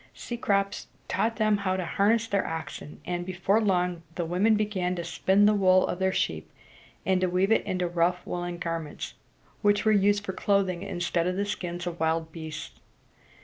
Cecrops 0.15 0.87
taught 1.07 1.35
them 1.35 1.57
how 1.57 1.77
to 1.77 1.85
harness 1.85 2.25
their 2.25 2.47
oxen; 2.47 2.99
and 3.05 3.23
before 3.23 3.61
long 3.61 4.01
the 4.15 4.25
women 4.25 4.55
began 4.55 4.95
to 4.95 5.03
spin 5.03 5.45
the 5.45 5.53
wool 5.53 5.85
of 5.85 5.99
their 5.99 6.11
sheep, 6.11 6.51
and 7.05 7.21
to 7.21 7.29
weave 7.29 7.51
it 7.51 7.63
into 7.67 7.85
rough 7.87 8.25
woolen 8.25 8.57
garments, 8.57 9.13
which 9.61 9.85
were 9.85 9.91
used 9.91 10.25
for 10.25 10.33
clothing, 10.33 10.81
instead 10.81 11.27
of 11.27 11.35
the 11.35 11.45
skins 11.45 11.85
of 11.85 11.99
wild 11.99 12.31
beasts. 12.31 12.79